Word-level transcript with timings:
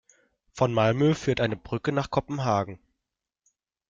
Von 0.53 0.73
Malmö 0.73 1.13
führt 1.13 1.39
eine 1.41 1.55
Brücke 1.55 1.91
nach 1.91 2.09
Kopenhagen. 2.09 2.79